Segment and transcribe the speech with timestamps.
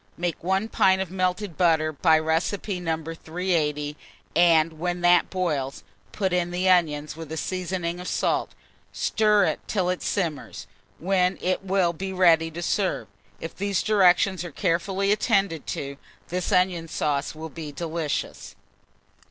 [0.17, 2.95] Make 1 pint of melted butter, by recipe No.
[3.03, 3.95] 380,
[4.35, 8.55] and when that boils, put in the onions, with a seasoning of salt;
[8.91, 10.65] stir it till it simmers,
[10.97, 13.09] when it will be ready to serve.
[13.39, 15.97] If these directions are carefully attended to,
[16.29, 18.55] this onion sauce will be delicious.